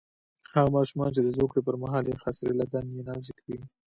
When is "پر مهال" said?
1.67-2.05